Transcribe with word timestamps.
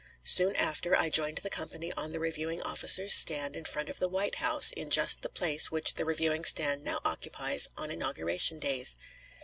Soon 0.23 0.55
after, 0.55 0.95
I 0.97 1.11
joined 1.11 1.37
the 1.43 1.49
company 1.51 1.93
on 1.93 2.11
the 2.11 2.17
reviewing 2.19 2.59
officers' 2.59 3.13
stand, 3.13 3.55
in 3.55 3.65
front 3.65 3.87
of 3.87 3.99
the 3.99 4.07
White 4.07 4.37
House, 4.37 4.71
in 4.71 4.89
just 4.89 5.21
the 5.21 5.29
place 5.29 5.69
which 5.69 5.93
the 5.93 6.05
reviewing 6.05 6.43
stand 6.43 6.83
now 6.83 7.01
occupies 7.05 7.69
on 7.77 7.91
inauguration 7.91 8.57
days. 8.57 8.97